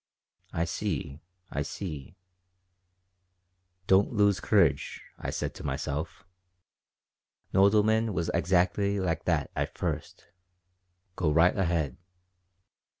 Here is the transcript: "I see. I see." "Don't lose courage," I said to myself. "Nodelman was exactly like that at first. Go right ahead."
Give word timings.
"I 0.51 0.65
see. 0.65 1.21
I 1.51 1.61
see." 1.61 2.15
"Don't 3.85 4.11
lose 4.13 4.39
courage," 4.39 4.99
I 5.19 5.29
said 5.29 5.53
to 5.53 5.63
myself. 5.63 6.25
"Nodelman 7.53 8.11
was 8.11 8.31
exactly 8.33 8.99
like 8.99 9.25
that 9.25 9.51
at 9.55 9.77
first. 9.77 10.29
Go 11.15 11.31
right 11.31 11.55
ahead." 11.55 11.97